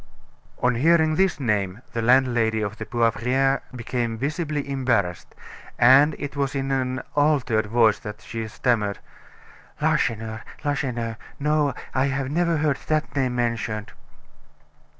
On 0.63 0.73
hearing 0.73 1.13
this 1.13 1.39
name, 1.39 1.83
the 1.93 2.01
landlady 2.01 2.59
of 2.61 2.77
the 2.79 2.87
Poivriere 2.87 3.61
became 3.75 4.17
visibly 4.17 4.67
embarrassed, 4.67 5.35
and 5.77 6.15
it 6.17 6.35
was 6.35 6.55
in 6.55 6.71
an 6.71 7.03
altered 7.15 7.67
voice 7.67 7.99
that 7.99 8.19
she 8.21 8.47
stammered: 8.47 8.97
"Lacheneur! 9.79 10.41
Lacheneur! 10.65 11.17
no, 11.39 11.75
I 11.93 12.05
have 12.05 12.31
never 12.31 12.57
heard 12.57 12.77
that 12.87 13.15
name 13.15 13.35
mentioned." 13.35 13.91